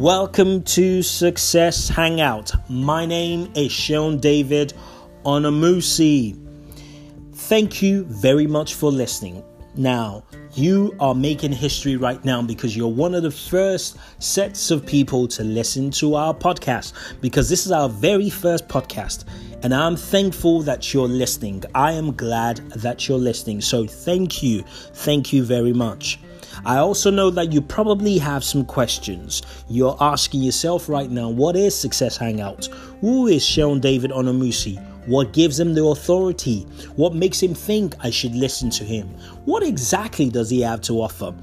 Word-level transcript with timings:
Welcome 0.00 0.62
to 0.62 1.02
Success 1.02 1.90
Hangout. 1.90 2.52
My 2.70 3.04
name 3.04 3.52
is 3.54 3.70
Sheun 3.70 4.18
David 4.18 4.72
Onamusi. 5.26 6.38
Thank 7.34 7.82
you 7.82 8.04
very 8.04 8.46
much 8.46 8.76
for 8.76 8.90
listening. 8.90 9.44
Now, 9.76 10.24
you 10.54 10.96
are 11.00 11.14
making 11.14 11.52
history 11.52 11.96
right 11.96 12.24
now 12.24 12.40
because 12.40 12.74
you're 12.74 12.88
one 12.88 13.14
of 13.14 13.22
the 13.22 13.30
first 13.30 13.98
sets 14.22 14.70
of 14.70 14.86
people 14.86 15.28
to 15.28 15.44
listen 15.44 15.90
to 15.90 16.14
our 16.14 16.32
podcast 16.32 16.94
because 17.20 17.50
this 17.50 17.66
is 17.66 17.70
our 17.70 17.90
very 17.90 18.30
first 18.30 18.68
podcast. 18.68 19.26
And 19.62 19.74
I'm 19.74 19.96
thankful 19.96 20.62
that 20.62 20.94
you're 20.94 21.08
listening. 21.08 21.62
I 21.74 21.92
am 21.92 22.16
glad 22.16 22.56
that 22.70 23.06
you're 23.06 23.18
listening. 23.18 23.60
So, 23.60 23.86
thank 23.86 24.42
you. 24.42 24.62
Thank 24.94 25.34
you 25.34 25.44
very 25.44 25.74
much. 25.74 26.18
I 26.64 26.76
also 26.76 27.10
know 27.10 27.30
that 27.30 27.52
you 27.52 27.62
probably 27.62 28.18
have 28.18 28.44
some 28.44 28.64
questions. 28.64 29.42
You're 29.68 29.96
asking 30.00 30.42
yourself 30.42 30.88
right 30.88 31.10
now, 31.10 31.28
what 31.28 31.56
is 31.56 31.74
Success 31.74 32.16
Hangout? 32.16 32.66
Who 33.00 33.28
is 33.28 33.42
Sheun 33.42 33.80
David 33.80 34.10
Onamusi? 34.10 34.78
What 35.06 35.32
gives 35.32 35.58
him 35.58 35.72
the 35.72 35.84
authority? 35.86 36.62
What 36.96 37.14
makes 37.14 37.42
him 37.42 37.54
think 37.54 37.94
I 38.00 38.10
should 38.10 38.34
listen 38.34 38.68
to 38.70 38.84
him? 38.84 39.08
What 39.46 39.62
exactly 39.62 40.28
does 40.28 40.50
he 40.50 40.60
have 40.60 40.82
to 40.82 41.00
offer? 41.00 41.34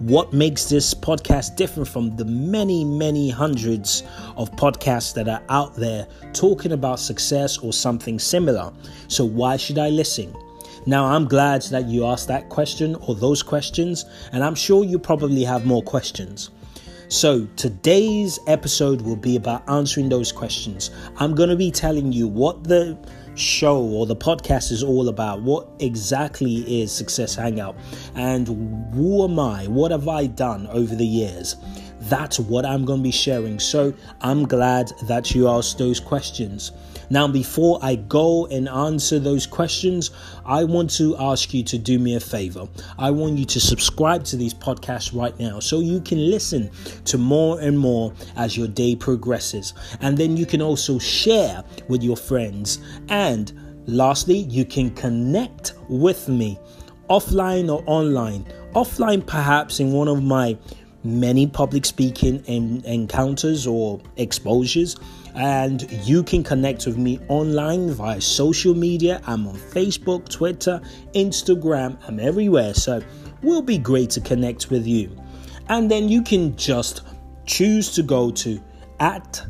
What 0.00 0.34
makes 0.34 0.66
this 0.66 0.92
podcast 0.92 1.56
different 1.56 1.88
from 1.88 2.14
the 2.16 2.26
many, 2.26 2.84
many 2.84 3.30
hundreds 3.30 4.02
of 4.36 4.50
podcasts 4.52 5.14
that 5.14 5.26
are 5.26 5.42
out 5.48 5.74
there 5.74 6.06
talking 6.34 6.72
about 6.72 7.00
success 7.00 7.56
or 7.56 7.72
something 7.72 8.18
similar? 8.18 8.70
So, 9.08 9.24
why 9.24 9.56
should 9.56 9.78
I 9.78 9.88
listen? 9.88 10.36
Now, 10.88 11.06
I'm 11.06 11.26
glad 11.26 11.62
that 11.62 11.86
you 11.86 12.06
asked 12.06 12.28
that 12.28 12.48
question 12.48 12.94
or 12.94 13.16
those 13.16 13.42
questions, 13.42 14.04
and 14.30 14.44
I'm 14.44 14.54
sure 14.54 14.84
you 14.84 15.00
probably 15.00 15.42
have 15.42 15.66
more 15.66 15.82
questions. 15.82 16.50
So, 17.08 17.46
today's 17.56 18.38
episode 18.46 19.00
will 19.00 19.16
be 19.16 19.34
about 19.34 19.68
answering 19.68 20.08
those 20.08 20.30
questions. 20.30 20.92
I'm 21.16 21.34
going 21.34 21.48
to 21.48 21.56
be 21.56 21.72
telling 21.72 22.12
you 22.12 22.28
what 22.28 22.62
the 22.62 22.96
show 23.34 23.78
or 23.82 24.06
the 24.06 24.14
podcast 24.14 24.70
is 24.70 24.84
all 24.84 25.08
about. 25.08 25.42
What 25.42 25.68
exactly 25.80 26.82
is 26.82 26.92
Success 26.92 27.34
Hangout? 27.34 27.76
And 28.14 28.46
who 28.94 29.24
am 29.24 29.40
I? 29.40 29.66
What 29.66 29.90
have 29.90 30.06
I 30.06 30.26
done 30.26 30.68
over 30.68 30.94
the 30.94 31.06
years? 31.06 31.56
That's 32.02 32.38
what 32.38 32.64
I'm 32.64 32.84
going 32.84 33.00
to 33.00 33.04
be 33.04 33.10
sharing. 33.10 33.58
So, 33.58 33.92
I'm 34.20 34.46
glad 34.46 34.92
that 35.08 35.34
you 35.34 35.48
asked 35.48 35.78
those 35.78 35.98
questions. 35.98 36.70
Now, 37.10 37.28
before 37.28 37.78
I 37.82 37.96
go 37.96 38.46
and 38.46 38.68
answer 38.68 39.18
those 39.18 39.46
questions, 39.46 40.10
I 40.44 40.64
want 40.64 40.90
to 40.92 41.16
ask 41.18 41.54
you 41.54 41.62
to 41.64 41.78
do 41.78 41.98
me 41.98 42.16
a 42.16 42.20
favor. 42.20 42.68
I 42.98 43.10
want 43.10 43.38
you 43.38 43.44
to 43.46 43.60
subscribe 43.60 44.24
to 44.24 44.36
these 44.36 44.54
podcasts 44.54 45.16
right 45.16 45.38
now 45.38 45.60
so 45.60 45.80
you 45.80 46.00
can 46.00 46.30
listen 46.30 46.70
to 47.04 47.18
more 47.18 47.60
and 47.60 47.78
more 47.78 48.12
as 48.36 48.56
your 48.56 48.68
day 48.68 48.96
progresses. 48.96 49.74
And 50.00 50.16
then 50.16 50.36
you 50.36 50.46
can 50.46 50.62
also 50.62 50.98
share 50.98 51.62
with 51.88 52.02
your 52.02 52.16
friends. 52.16 52.78
And 53.08 53.52
lastly, 53.86 54.38
you 54.38 54.64
can 54.64 54.90
connect 54.90 55.74
with 55.88 56.28
me 56.28 56.58
offline 57.08 57.72
or 57.72 57.82
online. 57.86 58.44
Offline, 58.74 59.24
perhaps 59.24 59.80
in 59.80 59.92
one 59.92 60.08
of 60.08 60.22
my 60.22 60.56
many 61.04 61.46
public 61.46 61.84
speaking 61.84 62.44
encounters 62.84 63.66
or 63.66 64.00
exposures 64.16 64.96
and 65.36 65.90
you 66.06 66.22
can 66.22 66.42
connect 66.42 66.86
with 66.86 66.96
me 66.96 67.20
online 67.28 67.90
via 67.90 68.20
social 68.20 68.74
media. 68.74 69.20
I'm 69.26 69.46
on 69.46 69.54
Facebook, 69.54 70.28
Twitter, 70.28 70.80
Instagram, 71.14 71.98
I'm 72.08 72.18
everywhere. 72.18 72.72
So, 72.72 73.02
will 73.42 73.62
be 73.62 73.76
great 73.76 74.10
to 74.10 74.20
connect 74.20 74.70
with 74.70 74.86
you. 74.86 75.14
And 75.68 75.90
then 75.90 76.08
you 76.08 76.22
can 76.22 76.56
just 76.56 77.02
choose 77.44 77.92
to 77.94 78.02
go 78.02 78.30
to 78.30 78.60
at 78.98 79.44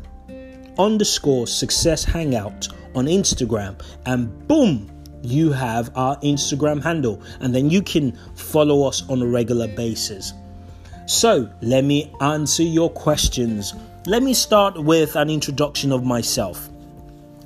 underscore 0.77 1.47
success 1.47 2.03
hangout 2.03 2.67
on 2.93 3.05
Instagram, 3.05 3.79
and 4.05 4.47
boom, 4.47 4.89
you 5.21 5.51
have 5.51 5.91
our 5.95 6.17
Instagram 6.17 6.81
handle, 6.81 7.21
and 7.39 7.53
then 7.53 7.69
you 7.69 7.81
can 7.81 8.17
follow 8.35 8.87
us 8.87 9.07
on 9.09 9.21
a 9.21 9.25
regular 9.25 9.67
basis. 9.67 10.33
So, 11.07 11.49
let 11.61 11.85
me 11.85 12.11
answer 12.19 12.63
your 12.63 12.89
questions. 12.89 13.73
Let 14.05 14.23
me 14.23 14.33
start 14.33 14.77
with 14.77 15.15
an 15.15 15.29
introduction 15.29 15.93
of 15.93 16.03
myself. 16.03 16.67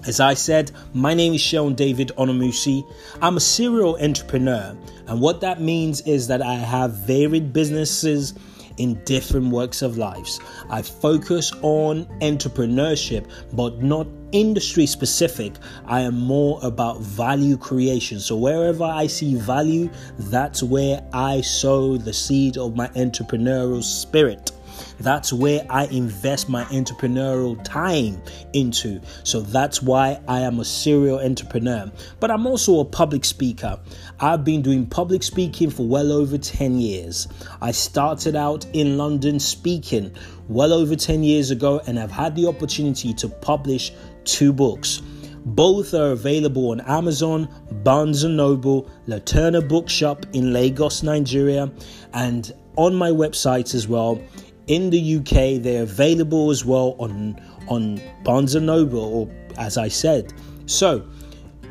As 0.08 0.20
I 0.20 0.34
said, 0.34 0.72
my 0.96 1.14
name 1.14 1.36
is 1.36 1.42
Sheun 1.42 1.76
David 1.76 2.12
Onamusi. 2.18 2.84
I'm 3.22 3.38
a 3.38 3.40
serial 3.40 4.02
entrepreneur, 4.02 4.76
and 5.06 5.22
what 5.22 5.42
that 5.42 5.62
means 5.62 6.02
is 6.08 6.26
that 6.26 6.42
I 6.42 6.56
have 6.56 6.94
varied 7.06 7.54
businesses 7.54 8.34
in 8.82 8.96
different 9.06 9.52
works 9.52 9.82
of 9.82 9.98
lives. 9.98 10.40
I 10.70 10.82
focus 10.82 11.52
on 11.62 12.06
entrepreneurship, 12.20 13.30
but 13.54 13.82
not 13.84 14.08
industry 14.32 14.86
specific. 14.86 15.54
I 15.86 16.02
am 16.02 16.18
more 16.18 16.60
about 16.64 17.00
value 17.02 17.58
creation. 17.58 18.20
So 18.20 18.36
wherever 18.36 18.84
I 18.84 19.08
see 19.08 19.36
value, 19.36 19.90
that's 20.18 20.64
where 20.64 21.06
I 21.14 21.42
sow 21.42 21.98
the 21.98 22.14
seed 22.14 22.58
of 22.58 22.76
my 22.76 22.88
entrepreneurial 22.90 23.84
spirit. 23.84 24.52
That's 25.00 25.34
where 25.34 25.66
I 25.70 25.86
invest 25.86 26.50
my 26.50 26.64
entrepreneurial 26.66 27.62
time 27.64 28.22
into. 28.54 29.02
So 29.24 29.42
that's 29.42 29.82
why 29.82 30.20
I 30.28 30.42
am 30.42 30.60
a 30.60 30.66
serial 30.66 31.20
entrepreneur. 31.20 31.92
But 32.20 32.32
I'm 32.32 32.46
also 32.46 32.80
a 32.80 32.86
public 32.86 33.26
speaker. 33.26 33.80
I've 34.20 34.44
been 34.44 34.62
doing 34.62 34.86
public 34.86 35.24
speaking 35.24 35.70
for 35.70 35.88
well 35.88 36.12
over 36.12 36.38
10 36.38 36.80
years. 36.80 37.28
I 37.62 37.72
started 37.72 38.36
out 38.36 38.66
in 38.74 38.98
London 38.98 39.40
speaking 39.40 40.16
well 40.48 40.74
over 40.74 40.96
10 40.96 41.24
years 41.24 41.52
ago 41.52 41.82
and 41.88 42.00
I've 42.00 42.12
had 42.12 42.36
the 42.36 42.48
opportunity 42.48 43.14
to 43.16 43.30
publish 43.30 43.92
two 44.26 44.54
books. 44.54 45.02
Both 45.44 45.96
are 45.96 46.12
available 46.12 46.70
on 46.70 46.82
Amazon, 46.82 47.50
Barnes 47.84 48.24
& 48.24 48.26
Noble, 48.26 48.88
Laterna 49.08 49.68
Bookshop 49.68 50.26
in 50.34 50.54
Lagos, 50.54 51.02
Nigeria, 51.02 51.72
and 52.14 52.52
on 52.76 52.96
my 52.96 53.10
website 53.10 53.74
as 53.74 53.88
well 53.88 54.22
in 54.68 54.90
the 54.90 55.18
UK. 55.18 55.62
They're 55.62 55.84
available 55.84 56.52
as 56.52 56.66
well 56.66 56.96
on 57.00 57.40
on 57.68 58.02
Barnes 58.24 58.56
and 58.56 58.66
Noble, 58.66 59.00
or 59.00 59.30
as 59.58 59.78
I 59.78 59.88
said. 59.88 60.34
So, 60.66 61.06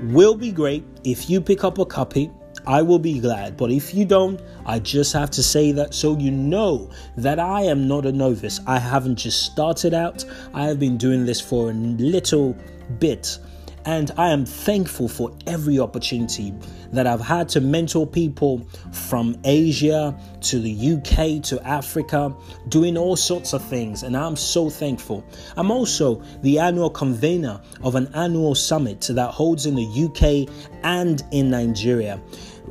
will 0.01 0.35
be 0.35 0.53
great 0.53 0.85
if 1.05 1.29
you 1.29 1.41
pick 1.41 1.65
up 1.65 1.79
a 1.79 1.85
copy. 1.87 2.31
I 2.67 2.83
will 2.83 2.99
be 2.99 3.19
glad. 3.19 3.57
But 3.57 3.71
if 3.71 3.95
you 3.95 4.05
don't, 4.05 4.41
I 4.67 4.79
just 4.79 5.13
have 5.15 5.31
to 5.31 5.43
say 5.43 5.73
that 5.73 5.95
so 5.95 6.17
you 6.19 6.31
know 6.31 6.91
that 7.17 7.39
I 7.39 7.63
am 7.63 7.89
not 7.89 8.05
a 8.05 8.13
novice. 8.13 8.61
I 8.67 8.79
haven't 8.79 9.17
just 9.17 9.45
started 9.45 9.95
out, 9.95 10.25
I 10.53 10.65
have 10.65 10.79
been 10.79 10.99
doing 10.99 11.25
this 11.25 11.41
for 11.41 11.71
a 11.71 11.75
little 11.75 12.55
bit. 12.99 13.39
And 13.85 14.11
I 14.17 14.31
am 14.31 14.45
thankful 14.45 15.09
for 15.09 15.35
every 15.47 15.79
opportunity 15.79 16.53
that 16.93 17.07
I've 17.07 17.21
had 17.21 17.49
to 17.51 17.61
mentor 17.61 18.07
people 18.07 18.67
from 18.93 19.37
Asia 19.45 20.17
to 20.43 20.61
the 20.61 20.93
UK 20.93 21.43
to 21.45 21.61
Africa, 21.67 22.35
doing 22.69 22.97
all 22.97 23.17
sorts 23.17 23.53
of 23.53 23.65
things. 23.65 24.03
And 24.03 24.17
I'm 24.17 24.37
so 24.37 24.69
thankful. 24.69 25.25
I'm 25.57 25.71
also 25.71 26.23
the 26.43 26.59
annual 26.59 26.91
convener 26.91 27.61
of 27.83 27.95
an 27.95 28.11
annual 28.15 28.55
summit 28.55 29.01
that 29.11 29.31
holds 29.31 29.67
in 29.67 29.77
the 29.77 29.87
UK 29.87 30.55
and 30.83 31.23
in 31.31 31.51
Nigeria 31.51 32.21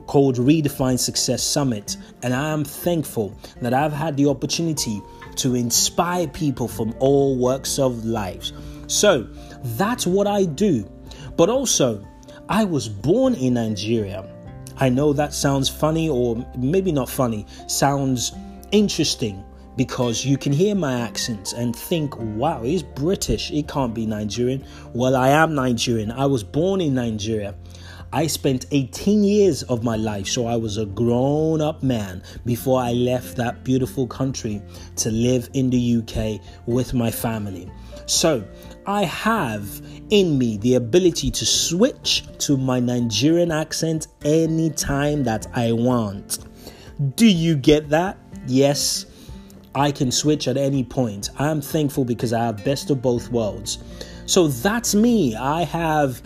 called 0.05 0.37
Redefine 0.37 0.99
Success 0.99 1.43
Summit. 1.43 1.97
And 2.23 2.33
I 2.33 2.49
am 2.51 2.63
thankful 2.63 3.35
that 3.61 3.73
I've 3.73 3.93
had 3.93 4.15
the 4.15 4.27
opportunity 4.27 5.01
to 5.37 5.55
inspire 5.55 6.27
people 6.27 6.67
from 6.67 6.93
all 6.99 7.37
walks 7.37 7.79
of 7.79 8.05
life. 8.05 8.51
So 8.87 9.27
that's 9.63 10.05
what 10.05 10.27
I 10.27 10.45
do. 10.45 10.89
But 11.39 11.49
also, 11.49 12.05
I 12.49 12.65
was 12.65 12.89
born 12.89 13.33
in 13.33 13.53
Nigeria. 13.53 14.25
I 14.75 14.89
know 14.89 15.13
that 15.13 15.33
sounds 15.33 15.69
funny, 15.69 16.09
or 16.09 16.45
maybe 16.57 16.91
not 16.91 17.09
funny, 17.09 17.45
sounds 17.65 18.33
interesting 18.73 19.45
because 19.77 20.25
you 20.25 20.37
can 20.37 20.51
hear 20.51 20.75
my 20.75 20.99
accent 20.99 21.53
and 21.53 21.73
think, 21.73 22.13
wow, 22.17 22.63
he's 22.63 22.83
British, 22.83 23.47
he 23.47 23.63
can't 23.63 23.93
be 23.93 24.05
Nigerian. 24.05 24.65
Well, 24.93 25.15
I 25.15 25.29
am 25.29 25.55
Nigerian. 25.55 26.11
I 26.11 26.25
was 26.25 26.43
born 26.43 26.81
in 26.81 26.93
Nigeria. 26.95 27.55
I 28.11 28.27
spent 28.27 28.65
18 28.71 29.23
years 29.23 29.63
of 29.63 29.81
my 29.81 29.95
life, 29.95 30.27
so 30.27 30.45
I 30.45 30.57
was 30.57 30.75
a 30.75 30.87
grown 30.87 31.61
up 31.61 31.81
man 31.81 32.21
before 32.43 32.81
I 32.81 32.91
left 32.91 33.37
that 33.37 33.63
beautiful 33.63 34.07
country 34.07 34.61
to 34.97 35.09
live 35.09 35.49
in 35.53 35.69
the 35.69 35.99
UK 35.99 36.41
with 36.65 36.93
my 36.93 37.09
family. 37.09 37.71
So 38.07 38.43
I 38.89 39.03
have 39.03 39.83
in 40.09 40.39
me 40.39 40.57
the 40.57 40.73
ability 40.73 41.29
to 41.29 41.45
switch 41.45 42.23
to 42.39 42.57
my 42.57 42.79
Nigerian 42.79 43.51
accent 43.51 44.07
anytime 44.25 45.23
that 45.25 45.45
I 45.53 45.73
want. 45.73 46.39
Do 47.15 47.27
you 47.27 47.55
get 47.55 47.89
that? 47.89 48.17
Yes, 48.47 49.05
I 49.75 49.91
can 49.91 50.11
switch 50.11 50.47
at 50.47 50.57
any 50.57 50.83
point. 50.83 51.29
I'm 51.37 51.61
thankful 51.61 52.03
because 52.03 52.33
I 52.33 52.45
have 52.45 52.65
best 52.65 52.89
of 52.89 52.99
both 52.99 53.31
worlds. 53.31 53.77
So 54.25 54.47
that's 54.47 54.95
me. 54.95 55.35
I 55.35 55.65
have 55.65 56.23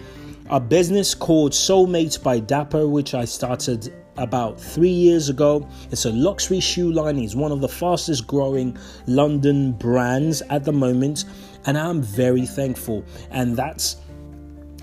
a 0.49 0.61
business 0.61 1.13
called 1.13 1.51
Soulmates 1.51 2.23
by 2.23 2.39
Dapper, 2.39 2.87
which 2.87 3.13
I 3.13 3.25
started 3.25 3.93
about 4.15 4.61
three 4.61 4.89
years 4.89 5.27
ago. 5.27 5.67
It's 5.91 6.05
a 6.05 6.11
luxury 6.11 6.61
shoe 6.61 6.91
line. 6.91 7.17
It's 7.19 7.35
one 7.35 7.51
of 7.51 7.59
the 7.59 7.67
fastest 7.67 8.25
growing 8.25 8.77
London 9.05 9.73
brands 9.73 10.41
at 10.49 10.63
the 10.63 10.71
moment, 10.71 11.25
and 11.65 11.77
I'm 11.77 12.01
very 12.01 12.45
thankful. 12.45 13.05
And 13.31 13.55
that's 13.55 13.97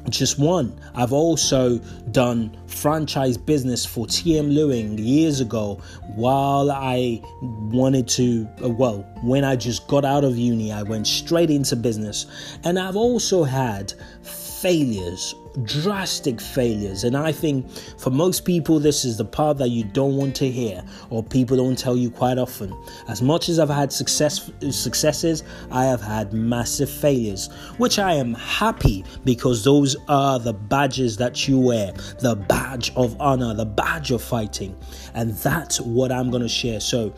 just 0.08 0.38
one. 0.38 0.78
I've 0.94 1.12
also 1.12 1.78
done 2.10 2.56
franchise 2.66 3.36
business 3.36 3.84
for 3.84 4.06
TM 4.06 4.52
Lewin 4.52 4.96
years 4.98 5.40
ago 5.40 5.80
while 6.14 6.70
I 6.70 7.20
wanted 7.42 8.08
to, 8.08 8.48
uh, 8.64 8.70
well, 8.70 9.06
when 9.22 9.44
I 9.44 9.56
just 9.56 9.86
got 9.88 10.04
out 10.04 10.24
of 10.24 10.38
uni, 10.38 10.72
I 10.72 10.82
went 10.82 11.06
straight 11.06 11.50
into 11.50 11.76
business. 11.76 12.26
And 12.64 12.78
I've 12.78 12.96
also 12.96 13.44
had 13.44 13.92
failures, 14.22 15.34
drastic 15.64 16.40
failures. 16.40 17.04
And 17.04 17.16
I 17.16 17.32
think 17.32 17.70
for 17.98 18.10
most 18.10 18.44
people, 18.44 18.78
this 18.78 19.04
is 19.04 19.16
the 19.16 19.24
part 19.24 19.58
that 19.58 19.68
you 19.68 19.84
don't 19.84 20.16
want 20.16 20.34
to 20.36 20.50
hear 20.50 20.82
or 21.10 21.22
people 21.22 21.56
don't 21.56 21.78
tell 21.78 21.96
you 21.96 22.10
quite 22.10 22.38
often. 22.38 22.76
As 23.08 23.22
much 23.22 23.48
as 23.48 23.58
I've 23.58 23.68
had 23.68 23.92
success, 23.92 24.50
successes, 24.70 25.42
I 25.70 25.84
have 25.84 26.00
had 26.00 26.32
massive 26.32 26.90
failures, 26.90 27.48
which 27.78 27.98
I 27.98 28.14
am 28.14 28.34
happy 28.34 29.04
because 29.24 29.64
those 29.64 29.96
are 30.08 30.38
the 30.38 30.52
badges 30.52 31.16
that 31.18 31.48
you 31.48 31.58
wear 31.58 31.92
the 32.20 32.36
badge 32.36 32.92
of 32.96 33.20
honor, 33.20 33.54
the 33.54 33.66
badge 33.66 34.10
of 34.10 34.22
fighting. 34.22 34.76
And 35.14 35.34
that's 35.36 35.80
what 35.80 36.12
I'm 36.12 36.30
going 36.30 36.42
to 36.42 36.48
share. 36.48 36.80
So, 36.80 37.14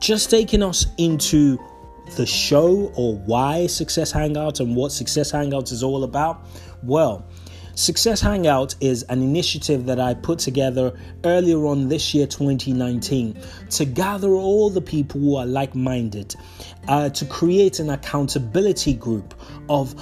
just 0.00 0.30
taking 0.30 0.62
us 0.62 0.86
into 0.96 1.58
the 2.16 2.26
show 2.26 2.92
or 2.96 3.16
why 3.16 3.66
Success 3.66 4.12
Hangouts 4.12 4.60
and 4.60 4.74
what 4.74 4.92
Success 4.92 5.32
Hangouts 5.32 5.72
is 5.72 5.82
all 5.82 6.04
about? 6.04 6.46
Well, 6.82 7.26
Success 7.78 8.20
Hangout 8.20 8.74
is 8.80 9.04
an 9.04 9.22
initiative 9.22 9.86
that 9.86 10.00
I 10.00 10.12
put 10.12 10.40
together 10.40 10.98
earlier 11.22 11.64
on 11.64 11.88
this 11.88 12.12
year, 12.12 12.26
2019, 12.26 13.40
to 13.70 13.84
gather 13.84 14.30
all 14.30 14.68
the 14.68 14.80
people 14.80 15.20
who 15.20 15.36
are 15.36 15.46
like 15.46 15.76
minded, 15.76 16.34
uh, 16.88 17.10
to 17.10 17.24
create 17.24 17.78
an 17.78 17.90
accountability 17.90 18.94
group 18.94 19.32
of 19.68 19.94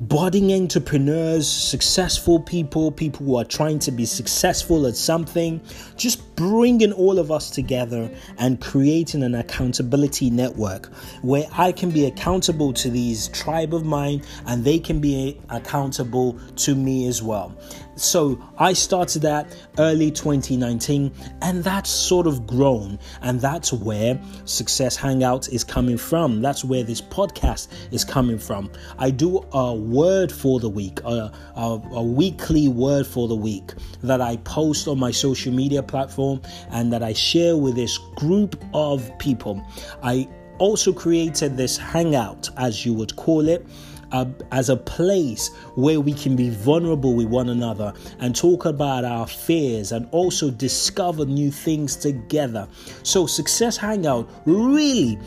budding 0.00 0.52
entrepreneurs, 0.52 1.48
successful 1.48 2.38
people, 2.38 2.92
people 2.92 3.26
who 3.26 3.36
are 3.36 3.44
trying 3.44 3.80
to 3.80 3.90
be 3.90 4.04
successful 4.04 4.86
at 4.86 4.94
something, 4.94 5.60
just 5.96 6.36
bringing 6.36 6.92
all 6.92 7.18
of 7.18 7.32
us 7.32 7.50
together 7.50 8.08
and 8.38 8.60
creating 8.60 9.24
an 9.24 9.34
accountability 9.34 10.30
network 10.30 10.86
where 11.22 11.46
I 11.52 11.72
can 11.72 11.90
be 11.90 12.06
accountable 12.06 12.72
to 12.74 12.90
these 12.90 13.26
tribe 13.28 13.74
of 13.74 13.84
mine 13.84 14.22
and 14.46 14.64
they 14.64 14.78
can 14.78 15.00
be 15.00 15.40
accountable 15.50 16.38
to 16.56 16.76
me 16.76 17.08
as 17.08 17.20
well. 17.20 17.56
So 17.98 18.40
I 18.58 18.74
started 18.74 19.22
that 19.22 19.54
early 19.76 20.12
2019, 20.12 21.12
and 21.42 21.64
that's 21.64 21.90
sort 21.90 22.28
of 22.28 22.46
grown, 22.46 22.98
and 23.22 23.40
that's 23.40 23.72
where 23.72 24.20
Success 24.44 24.94
Hangout 24.94 25.48
is 25.48 25.64
coming 25.64 25.98
from. 25.98 26.40
That's 26.40 26.64
where 26.64 26.84
this 26.84 27.00
podcast 27.00 27.68
is 27.92 28.04
coming 28.04 28.38
from. 28.38 28.70
I 28.98 29.10
do 29.10 29.44
a 29.52 29.74
word 29.74 30.30
for 30.30 30.60
the 30.60 30.68
week, 30.68 31.00
a, 31.00 31.32
a, 31.56 31.82
a 31.90 32.02
weekly 32.02 32.68
word 32.68 33.04
for 33.04 33.26
the 33.26 33.36
week 33.36 33.72
that 34.02 34.20
I 34.20 34.36
post 34.38 34.86
on 34.86 35.00
my 35.00 35.10
social 35.10 35.52
media 35.52 35.82
platform 35.82 36.40
and 36.70 36.92
that 36.92 37.02
I 37.02 37.12
share 37.12 37.56
with 37.56 37.74
this 37.74 37.98
group 38.14 38.62
of 38.74 39.10
people. 39.18 39.60
I 40.04 40.28
also 40.58 40.92
created 40.92 41.56
this 41.56 41.76
hangout, 41.76 42.48
as 42.56 42.86
you 42.86 42.92
would 42.94 43.16
call 43.16 43.48
it 43.48 43.66
as 44.12 44.68
a 44.68 44.76
place 44.76 45.48
where 45.74 46.00
we 46.00 46.12
can 46.12 46.36
be 46.36 46.50
vulnerable 46.50 47.14
with 47.14 47.26
one 47.26 47.48
another 47.48 47.92
and 48.18 48.34
talk 48.34 48.64
about 48.64 49.04
our 49.04 49.26
fears 49.26 49.92
and 49.92 50.08
also 50.12 50.50
discover 50.50 51.24
new 51.24 51.50
things 51.50 51.96
together. 51.96 52.68
So, 53.02 53.26
Success 53.26 53.76
Hangout 53.76 54.28
really 54.44 55.18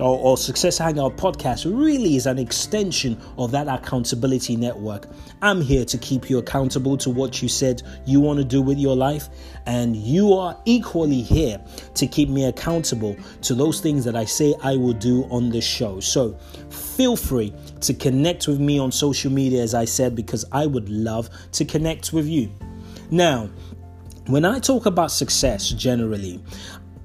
or, 0.00 0.18
or, 0.18 0.36
Success 0.36 0.78
Hangout 0.78 1.16
podcast 1.16 1.64
really 1.66 2.16
is 2.16 2.26
an 2.26 2.38
extension 2.38 3.20
of 3.38 3.50
that 3.50 3.68
accountability 3.68 4.56
network. 4.56 5.06
I'm 5.42 5.60
here 5.60 5.84
to 5.84 5.98
keep 5.98 6.30
you 6.30 6.38
accountable 6.38 6.96
to 6.98 7.10
what 7.10 7.42
you 7.42 7.48
said 7.48 7.82
you 8.06 8.20
want 8.20 8.38
to 8.38 8.44
do 8.44 8.62
with 8.62 8.78
your 8.78 8.96
life, 8.96 9.28
and 9.66 9.94
you 9.94 10.32
are 10.32 10.58
equally 10.64 11.20
here 11.20 11.60
to 11.94 12.06
keep 12.06 12.28
me 12.28 12.46
accountable 12.46 13.16
to 13.42 13.54
those 13.54 13.80
things 13.80 14.04
that 14.04 14.16
I 14.16 14.24
say 14.24 14.54
I 14.62 14.76
will 14.76 14.94
do 14.94 15.24
on 15.24 15.50
the 15.50 15.60
show. 15.60 16.00
So 16.00 16.38
feel 16.70 17.16
free 17.16 17.52
to 17.82 17.94
connect 17.94 18.48
with 18.48 18.60
me 18.60 18.78
on 18.78 18.90
social 18.92 19.30
media, 19.30 19.62
as 19.62 19.74
I 19.74 19.84
said, 19.84 20.16
because 20.16 20.44
I 20.52 20.66
would 20.66 20.88
love 20.88 21.28
to 21.52 21.64
connect 21.64 22.12
with 22.12 22.26
you. 22.26 22.50
Now, 23.10 23.50
when 24.26 24.44
I 24.44 24.60
talk 24.60 24.86
about 24.86 25.10
success 25.10 25.70
generally, 25.70 26.40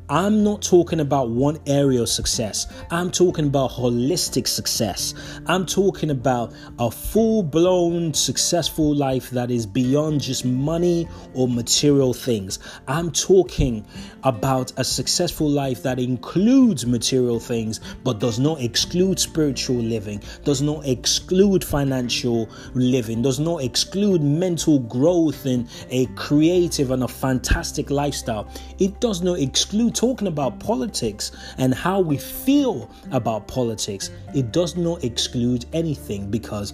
I'm 0.08 0.44
not 0.44 0.62
talking 0.62 1.00
about 1.00 1.32
one 1.32 1.58
area 1.66 2.04
of 2.04 2.10
success. 2.10 2.68
I'm 2.92 3.10
talking 3.10 3.48
about 3.48 3.72
holistic 3.72 4.48
success. 4.48 5.16
I'm 5.48 5.66
talking 5.66 6.12
about 6.12 6.54
a 6.78 6.92
full 6.92 7.42
blown 7.42 8.14
successful 8.14 8.94
life 8.94 9.32
that 9.32 9.50
is 9.50 9.66
beyond 9.66 10.22
just 10.22 10.46
money 10.46 11.08
or 11.34 11.48
material 11.48 12.14
things. 12.14 12.60
I'm 12.88 13.12
talking 13.12 13.84
about 14.24 14.74
a 14.78 14.84
successful 14.84 15.50
life 15.50 15.82
that 15.82 15.98
includes 15.98 16.86
material 16.86 17.40
things 17.40 17.80
but 18.04 18.20
does 18.20 18.38
not 18.38 18.62
exclude 18.62 19.18
spiritual 19.20 19.78
living, 19.78 20.22
does 20.44 20.62
not 20.62 20.86
exclude 20.86 21.64
financial 21.64 22.48
living, 22.76 23.24
does 23.24 23.40
not 23.40 23.64
exclude 23.64 24.22
mental 24.22 24.78
growth 24.82 25.48
in 25.48 25.68
a 25.90 26.06
creative 26.14 26.92
and 26.92 27.02
a 27.02 27.08
fantastic 27.08 27.90
lifestyle. 27.90 28.48
It 28.78 29.00
does 29.00 29.24
not 29.24 29.40
exclude 29.40 29.95
talking 29.96 30.28
about 30.28 30.60
politics 30.60 31.32
and 31.58 31.74
how 31.74 32.00
we 32.00 32.18
feel 32.18 32.90
about 33.12 33.48
politics, 33.48 34.12
it 34.36 34.52
does 34.52 34.76
not 34.76 35.04
exclude 35.04 35.66
anything 35.74 36.30
because 36.30 36.74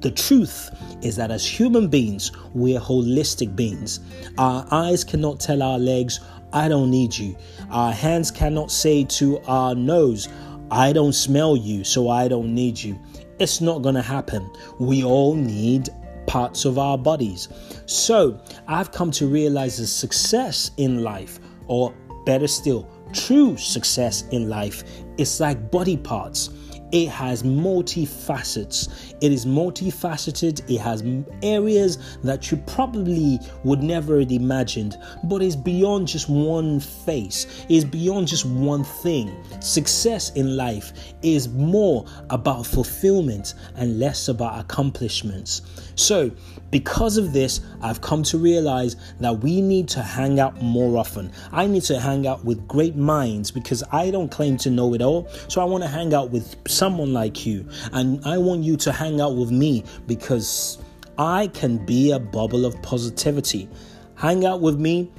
the 0.00 0.10
truth 0.10 0.70
is 1.02 1.14
that 1.16 1.30
as 1.30 1.46
human 1.46 1.88
beings, 1.88 2.32
we 2.54 2.76
are 2.76 2.80
holistic 2.80 3.54
beings. 3.54 4.00
Our 4.38 4.66
eyes 4.70 5.04
cannot 5.04 5.38
tell 5.38 5.62
our 5.62 5.78
legs, 5.78 6.20
I 6.52 6.68
don't 6.68 6.90
need 6.90 7.16
you. 7.16 7.36
Our 7.70 7.92
hands 7.92 8.30
cannot 8.30 8.70
say 8.70 9.04
to 9.04 9.40
our 9.46 9.74
nose, 9.74 10.28
I 10.70 10.92
don't 10.92 11.12
smell 11.12 11.56
you, 11.56 11.84
so 11.84 12.08
I 12.08 12.28
don't 12.28 12.54
need 12.54 12.78
you. 12.78 12.98
It's 13.38 13.60
not 13.60 13.82
going 13.82 13.94
to 13.94 14.02
happen. 14.02 14.50
We 14.78 15.04
all 15.04 15.34
need 15.34 15.88
parts 16.26 16.64
of 16.64 16.78
our 16.78 16.96
bodies. 16.98 17.48
So 17.86 18.40
I've 18.66 18.90
come 18.90 19.10
to 19.12 19.26
realize 19.26 19.78
that 19.78 19.86
success 19.86 20.70
in 20.76 21.02
life 21.02 21.40
or 21.66 21.94
Better 22.24 22.46
still, 22.46 22.88
true 23.12 23.56
success 23.56 24.24
in 24.30 24.48
life 24.48 24.84
is 25.18 25.40
like 25.40 25.70
body 25.70 25.96
parts. 25.96 26.50
It 26.92 27.08
has 27.08 27.42
multi 27.42 28.04
facets. 28.04 29.14
It 29.22 29.32
is 29.32 29.46
multifaceted. 29.46 30.68
It 30.70 30.78
has 30.78 31.02
areas 31.42 32.18
that 32.22 32.50
you 32.50 32.58
probably 32.58 33.40
would 33.64 33.82
never 33.82 34.20
have 34.20 34.30
imagined, 34.30 34.98
but 35.24 35.42
it's 35.42 35.56
beyond 35.56 36.08
just 36.08 36.28
one 36.28 36.80
face. 36.80 37.64
It's 37.70 37.84
beyond 37.84 38.28
just 38.28 38.44
one 38.44 38.84
thing. 38.84 39.34
Success 39.60 40.30
in 40.32 40.56
life 40.56 40.92
is 41.22 41.48
more 41.48 42.04
about 42.28 42.66
fulfillment 42.66 43.54
and 43.76 43.98
less 43.98 44.28
about 44.28 44.60
accomplishments. 44.60 45.62
So, 45.94 46.30
because 46.70 47.18
of 47.18 47.32
this, 47.32 47.60
I've 47.82 48.00
come 48.00 48.22
to 48.24 48.38
realize 48.38 48.96
that 49.20 49.40
we 49.40 49.60
need 49.60 49.88
to 49.90 50.02
hang 50.02 50.40
out 50.40 50.60
more 50.62 50.98
often. 50.98 51.30
I 51.52 51.66
need 51.66 51.82
to 51.84 52.00
hang 52.00 52.26
out 52.26 52.44
with 52.44 52.66
great 52.66 52.96
minds 52.96 53.50
because 53.50 53.84
I 53.92 54.10
don't 54.10 54.30
claim 54.30 54.56
to 54.58 54.70
know 54.70 54.94
it 54.94 55.02
all. 55.02 55.28
So 55.48 55.60
I 55.60 55.64
want 55.64 55.84
to 55.84 55.88
hang 55.88 56.14
out 56.14 56.30
with 56.30 56.56
someone 56.82 57.12
like 57.12 57.46
you. 57.46 57.64
And 57.92 58.20
I 58.26 58.38
want 58.38 58.64
you 58.64 58.76
to 58.78 58.90
hang 58.90 59.20
out 59.20 59.36
with 59.36 59.52
me 59.52 59.84
because 60.08 60.82
I 61.16 61.46
can 61.46 61.86
be 61.86 62.10
a 62.10 62.18
bubble 62.18 62.66
of 62.66 62.74
positivity. 62.82 63.68
Hang 64.16 64.44
out 64.44 64.60
with 64.60 64.80
me 64.80 65.12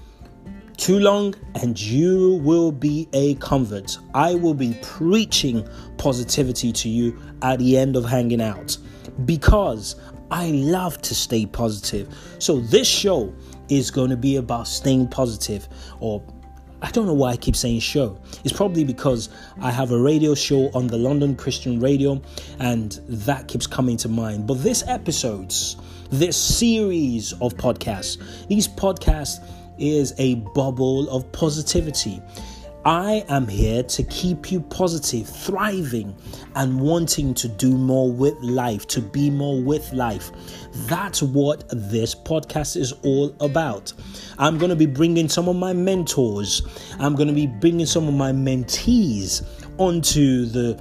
too 0.75 0.99
long 0.99 1.33
and 1.61 1.79
you 1.79 2.41
will 2.43 2.73
be 2.73 3.07
a 3.13 3.35
convert. 3.35 3.97
I 4.13 4.35
will 4.35 4.53
be 4.53 4.77
preaching 4.81 5.65
positivity 5.97 6.73
to 6.73 6.89
you 6.89 7.17
at 7.41 7.59
the 7.59 7.77
end 7.77 7.95
of 7.95 8.03
hanging 8.03 8.41
out 8.41 8.77
because 9.23 9.95
I 10.31 10.47
love 10.51 11.01
to 11.03 11.15
stay 11.15 11.45
positive. 11.45 12.13
So 12.39 12.59
this 12.59 12.89
show 12.89 13.33
is 13.69 13.89
going 13.89 14.09
to 14.09 14.17
be 14.17 14.35
about 14.35 14.67
staying 14.67 15.07
positive 15.07 15.69
or 16.01 16.21
I 16.83 16.91
don't 16.91 17.05
know 17.05 17.13
why 17.13 17.31
I 17.31 17.37
keep 17.37 17.55
saying 17.55 17.79
show. 17.79 18.19
It's 18.43 18.51
probably 18.51 18.83
because 18.83 19.29
I 19.61 19.71
have 19.71 19.91
a 19.91 19.97
radio 19.97 20.35
show 20.35 20.69
on 20.73 20.87
the 20.87 20.97
London 20.97 21.33
Christian 21.33 21.79
Radio 21.79 22.21
and 22.59 22.99
that 23.07 23.47
keeps 23.47 23.65
coming 23.65 23.95
to 23.97 24.09
mind. 24.09 24.47
But 24.47 24.55
this 24.55 24.83
episodes, 24.85 25.77
this 26.11 26.35
series 26.35 27.31
of 27.39 27.53
podcasts, 27.53 28.17
these 28.47 28.67
podcasts 28.67 29.41
is 29.79 30.13
a 30.17 30.35
bubble 30.35 31.09
of 31.09 31.31
positivity. 31.31 32.21
I 32.85 33.23
am 33.29 33.47
here 33.47 33.81
to 33.81 34.03
keep 34.03 34.51
you 34.51 34.59
positive, 34.59 35.27
thriving, 35.27 36.13
and 36.55 36.81
wanting 36.81 37.33
to 37.35 37.47
do 37.47 37.77
more 37.77 38.11
with 38.11 38.37
life, 38.41 38.87
to 38.87 39.01
be 39.01 39.29
more 39.29 39.61
with 39.61 39.93
life. 39.93 40.31
That's 40.87 41.21
what 41.21 41.63
this 41.69 42.13
podcast 42.13 42.75
is 42.75 42.91
all 43.03 43.33
about. 43.39 43.93
I'm 44.37 44.57
going 44.57 44.69
to 44.69 44.75
be 44.75 44.85
bringing 44.85 45.29
some 45.29 45.47
of 45.47 45.55
my 45.55 45.71
mentors, 45.71 46.61
I'm 46.99 47.15
going 47.15 47.29
to 47.29 47.33
be 47.33 47.47
bringing 47.47 47.85
some 47.85 48.07
of 48.09 48.15
my 48.15 48.33
mentees 48.33 49.47
onto 49.77 50.45
the 50.45 50.77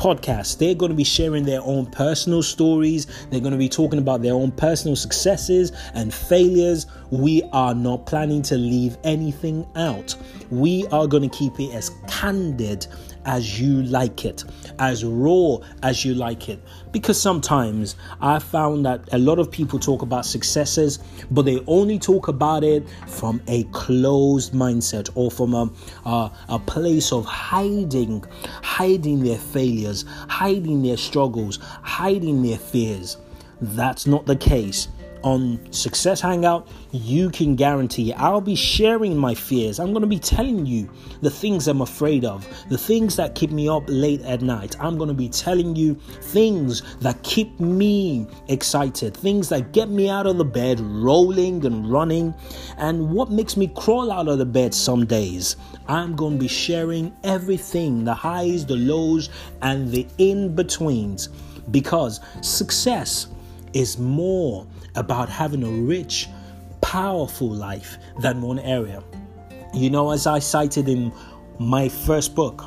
podcast. 0.00 0.58
They're 0.58 0.74
going 0.74 0.90
to 0.90 0.96
be 0.96 1.04
sharing 1.04 1.44
their 1.44 1.60
own 1.62 1.86
personal 1.86 2.42
stories. 2.42 3.06
They're 3.30 3.40
going 3.40 3.52
to 3.52 3.58
be 3.58 3.68
talking 3.68 3.98
about 3.98 4.22
their 4.22 4.32
own 4.32 4.50
personal 4.52 4.96
successes 4.96 5.72
and 5.94 6.12
failures. 6.12 6.86
We 7.10 7.42
are 7.52 7.74
not 7.74 8.06
planning 8.06 8.42
to 8.42 8.56
leave 8.56 8.96
anything 9.04 9.66
out. 9.74 10.14
We 10.50 10.86
are 10.88 11.06
going 11.06 11.28
to 11.28 11.36
keep 11.36 11.58
it 11.58 11.74
as 11.74 11.90
candid 12.08 12.86
as 13.24 13.60
you 13.60 13.82
like 13.82 14.24
it, 14.24 14.44
as 14.78 15.04
raw 15.04 15.58
as 15.82 16.04
you 16.04 16.14
like 16.14 16.48
it. 16.48 16.60
Because 16.92 17.20
sometimes 17.20 17.96
I 18.20 18.38
found 18.38 18.86
that 18.86 19.12
a 19.12 19.18
lot 19.18 19.38
of 19.38 19.50
people 19.50 19.78
talk 19.78 20.02
about 20.02 20.24
successes, 20.24 20.98
but 21.30 21.42
they 21.42 21.62
only 21.66 21.98
talk 21.98 22.28
about 22.28 22.64
it 22.64 22.88
from 23.06 23.42
a 23.46 23.64
closed 23.64 24.52
mindset 24.52 25.10
or 25.14 25.30
from 25.30 25.54
a, 25.54 25.70
uh, 26.04 26.28
a 26.48 26.58
place 26.58 27.12
of 27.12 27.24
hiding, 27.24 28.24
hiding 28.62 29.22
their 29.22 29.38
failures, 29.38 30.04
hiding 30.28 30.82
their 30.82 30.96
struggles, 30.96 31.58
hiding 31.82 32.42
their 32.42 32.58
fears. 32.58 33.16
That's 33.60 34.06
not 34.06 34.26
the 34.26 34.36
case 34.36 34.88
on 35.22 35.72
Success 35.72 36.20
Hangout, 36.20 36.68
you 36.92 37.30
can 37.30 37.56
guarantee 37.56 38.12
I'll 38.14 38.40
be 38.40 38.54
sharing 38.54 39.16
my 39.16 39.34
fears. 39.34 39.78
I'm 39.78 39.92
going 39.92 40.02
to 40.02 40.08
be 40.08 40.18
telling 40.18 40.66
you 40.66 40.90
the 41.22 41.30
things 41.30 41.68
I'm 41.68 41.80
afraid 41.80 42.24
of, 42.24 42.46
the 42.68 42.78
things 42.78 43.16
that 43.16 43.34
keep 43.34 43.50
me 43.50 43.68
up 43.68 43.84
late 43.86 44.22
at 44.22 44.42
night. 44.42 44.76
I'm 44.80 44.96
going 44.96 45.08
to 45.08 45.14
be 45.14 45.28
telling 45.28 45.76
you 45.76 45.94
things 45.94 46.82
that 46.98 47.22
keep 47.22 47.58
me 47.60 48.26
excited, 48.48 49.16
things 49.16 49.48
that 49.50 49.72
get 49.72 49.88
me 49.88 50.08
out 50.08 50.26
of 50.26 50.38
the 50.38 50.44
bed, 50.44 50.80
rolling 50.80 51.64
and 51.64 51.90
running, 51.90 52.34
and 52.78 53.10
what 53.10 53.30
makes 53.30 53.56
me 53.56 53.68
crawl 53.76 54.10
out 54.10 54.28
of 54.28 54.38
the 54.38 54.46
bed 54.46 54.74
some 54.74 55.06
days. 55.06 55.56
I'm 55.88 56.16
going 56.16 56.34
to 56.34 56.40
be 56.40 56.48
sharing 56.48 57.14
everything 57.24 58.04
the 58.04 58.14
highs, 58.14 58.64
the 58.66 58.76
lows, 58.76 59.28
and 59.62 59.90
the 59.90 60.06
in 60.18 60.54
betweens 60.54 61.28
because 61.70 62.20
success 62.40 63.28
is 63.72 63.98
more 63.98 64.66
about 65.00 65.28
having 65.28 65.64
a 65.64 65.70
rich, 65.70 66.28
powerful 66.80 67.50
life 67.50 67.98
than 68.20 68.40
one 68.40 68.58
area. 68.60 69.02
You 69.74 69.90
know, 69.90 70.10
as 70.10 70.26
I 70.26 70.38
cited 70.38 70.88
in 70.88 71.12
my 71.58 71.88
first 71.88 72.34
book, 72.34 72.64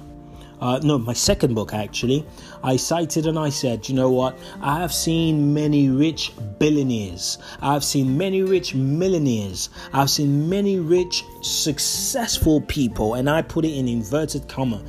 uh, 0.60 0.80
no, 0.82 0.98
my 0.98 1.14
second 1.14 1.56
book 1.56 1.74
actually, 1.74 2.26
I 2.64 2.78
cited 2.78 3.26
and 3.28 3.38
I 3.38 3.50
said, 3.50 3.90
you 3.90 3.96
know 3.96 4.10
what? 4.10 4.38
I 4.62 4.80
have 4.80 4.94
seen 4.94 5.54
many 5.54 5.90
rich 5.90 6.32
billionaires. 6.58 7.38
I've 7.62 7.84
seen 7.84 8.18
many 8.18 8.44
rich 8.44 8.74
millionaires. 8.74 9.70
I've 9.92 10.10
seen 10.10 10.50
many 10.50 10.80
rich, 10.80 11.26
successful 11.42 12.62
people, 12.62 13.16
and 13.16 13.30
I 13.30 13.42
put 13.42 13.66
it 13.66 13.74
in 13.74 13.88
inverted 13.88 14.48
comma 14.48 14.82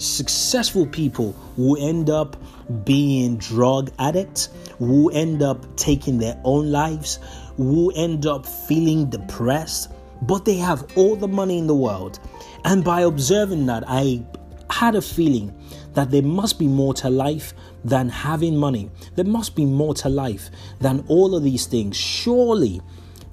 successful 0.00 0.86
people 0.86 1.32
who 1.56 1.76
end 1.76 2.08
up 2.08 2.36
being 2.84 3.36
drug 3.36 3.90
addicts, 3.98 4.48
who 4.78 5.10
end 5.10 5.42
up 5.42 5.76
taking 5.76 6.18
their 6.18 6.40
own 6.44 6.70
lives, 6.70 7.18
who 7.56 7.90
end 7.92 8.26
up 8.26 8.46
feeling 8.46 9.10
depressed, 9.10 9.92
but 10.22 10.44
they 10.44 10.56
have 10.56 10.86
all 10.96 11.16
the 11.16 11.28
money 11.28 11.58
in 11.58 11.66
the 11.66 11.74
world. 11.74 12.18
And 12.64 12.84
by 12.84 13.02
observing 13.02 13.66
that, 13.66 13.84
I 13.86 14.24
had 14.70 14.94
a 14.94 15.02
feeling 15.02 15.54
that 15.94 16.10
there 16.10 16.22
must 16.22 16.58
be 16.58 16.66
more 16.66 16.94
to 16.94 17.10
life 17.10 17.52
than 17.84 18.08
having 18.08 18.56
money. 18.56 18.90
There 19.16 19.24
must 19.24 19.56
be 19.56 19.64
more 19.64 19.94
to 19.94 20.08
life 20.08 20.50
than 20.80 21.04
all 21.08 21.34
of 21.34 21.42
these 21.42 21.66
things. 21.66 21.96
Surely 21.96 22.80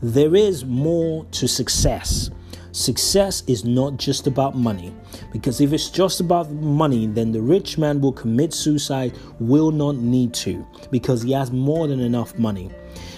there 0.01 0.35
is 0.35 0.65
more 0.65 1.25
to 1.25 1.47
success. 1.47 2.29
Success 2.77 3.41
is 3.47 3.65
not 3.65 3.97
just 3.97 4.27
about 4.27 4.55
money. 4.55 4.93
Because 5.33 5.61
if 5.61 5.73
it's 5.73 5.89
just 5.89 6.19
about 6.19 6.51
money, 6.51 7.07
then 7.07 7.31
the 7.31 7.41
rich 7.41 7.79
man 7.79 7.99
will 7.99 8.11
commit 8.11 8.53
suicide, 8.53 9.17
will 9.39 9.71
not 9.71 9.95
need 9.95 10.31
to, 10.35 10.63
because 10.91 11.23
he 11.23 11.31
has 11.31 11.51
more 11.51 11.87
than 11.87 11.99
enough 11.99 12.37
money. 12.37 12.69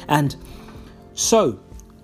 And 0.08 0.34
so, 1.14 1.60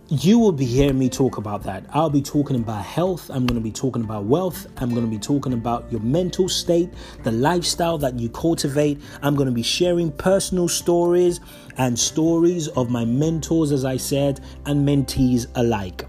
you 0.09 0.37
will 0.37 0.51
be 0.51 0.65
hearing 0.65 0.99
me 0.99 1.07
talk 1.07 1.37
about 1.37 1.63
that. 1.63 1.85
I'll 1.93 2.09
be 2.09 2.21
talking 2.21 2.57
about 2.57 2.83
health. 2.83 3.29
I'm 3.29 3.45
going 3.45 3.57
to 3.57 3.63
be 3.63 3.71
talking 3.71 4.03
about 4.03 4.25
wealth. 4.25 4.67
I'm 4.75 4.89
going 4.89 5.05
to 5.05 5.09
be 5.09 5.17
talking 5.17 5.53
about 5.53 5.89
your 5.89 6.01
mental 6.01 6.49
state, 6.49 6.89
the 7.23 7.31
lifestyle 7.31 7.97
that 7.99 8.19
you 8.19 8.27
cultivate. 8.27 9.01
I'm 9.21 9.33
going 9.33 9.47
to 9.47 9.53
be 9.53 9.63
sharing 9.63 10.11
personal 10.11 10.67
stories 10.67 11.39
and 11.77 11.97
stories 11.97 12.67
of 12.67 12.89
my 12.89 13.05
mentors, 13.05 13.71
as 13.71 13.85
I 13.85 13.95
said, 13.95 14.41
and 14.65 14.85
mentees 14.85 15.47
alike 15.55 16.05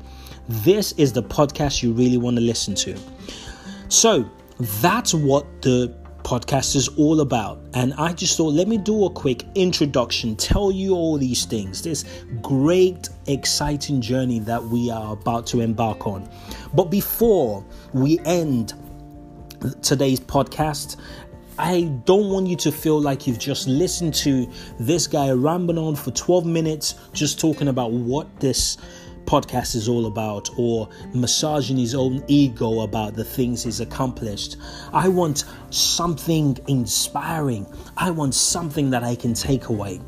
this 0.48 0.92
is 0.92 1.12
the 1.12 1.22
podcast 1.22 1.82
you 1.82 1.92
really 1.92 2.16
want 2.16 2.36
to 2.36 2.42
listen 2.42 2.74
to. 2.76 2.98
So 3.88 4.28
that's 4.80 5.14
what 5.14 5.62
the 5.62 5.94
podcast 6.22 6.74
is 6.74 6.88
all 6.96 7.20
about. 7.20 7.60
And 7.74 7.94
I 7.94 8.12
just 8.12 8.36
thought, 8.36 8.52
let 8.52 8.66
me 8.66 8.78
do 8.78 9.04
a 9.04 9.10
quick 9.10 9.44
introduction, 9.54 10.34
tell 10.34 10.72
you 10.72 10.92
all 10.94 11.18
these 11.18 11.44
things, 11.44 11.82
this 11.82 12.04
great, 12.42 13.08
exciting 13.28 14.00
journey 14.00 14.40
that 14.40 14.62
we 14.62 14.90
are 14.90 15.12
about 15.12 15.46
to 15.48 15.60
embark 15.60 16.06
on. 16.06 16.28
But 16.74 16.90
before 16.90 17.64
we 17.92 18.18
end 18.24 18.74
today's 19.82 20.18
podcast, 20.18 20.96
I 21.58 21.82
don't 22.04 22.28
want 22.30 22.48
you 22.48 22.56
to 22.56 22.72
feel 22.72 23.00
like 23.00 23.26
you've 23.26 23.38
just 23.38 23.66
listened 23.68 24.12
to 24.14 24.50
this 24.78 25.06
guy 25.06 25.30
rambling 25.30 25.78
on 25.78 25.94
for 25.96 26.10
12 26.10 26.44
minutes, 26.44 26.96
just 27.12 27.40
talking 27.40 27.68
about 27.68 27.92
what 27.92 28.40
this 28.40 28.76
podcast 29.26 29.74
is 29.74 29.88
all 29.88 30.06
about 30.06 30.48
or 30.56 30.88
massaging 31.12 31.76
his 31.76 31.94
own 31.94 32.24
ego 32.28 32.80
about 32.80 33.14
the 33.14 33.24
things 33.24 33.64
he's 33.64 33.80
accomplished. 33.80 34.56
I 34.92 35.08
want 35.08 35.44
something 35.70 36.56
inspiring. 36.68 37.66
I 37.96 38.10
want 38.10 38.34
something 38.34 38.90
that 38.90 39.04
I 39.04 39.16
can 39.16 39.34
take 39.34 39.68
away. 39.68 40.00